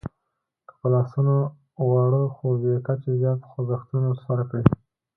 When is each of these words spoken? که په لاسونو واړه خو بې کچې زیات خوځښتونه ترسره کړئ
که 0.67 0.73
په 0.79 0.87
لاسونو 0.93 1.35
واړه 1.89 2.23
خو 2.35 2.47
بې 2.61 2.75
کچې 2.85 3.11
زیات 3.21 3.39
خوځښتونه 3.49 4.07
ترسره 4.17 4.43
کړئ 4.49 4.63